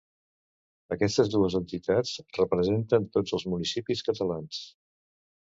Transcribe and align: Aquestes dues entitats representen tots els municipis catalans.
Aquestes 0.95 1.29
dues 1.33 1.57
entitats 1.59 2.15
representen 2.39 3.07
tots 3.19 3.37
els 3.39 3.47
municipis 3.53 4.03
catalans. 4.11 4.65